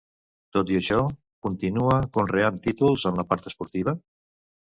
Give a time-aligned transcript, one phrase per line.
[0.55, 1.01] Tot i això,
[1.47, 3.95] continua conreant títols en la part esportiva?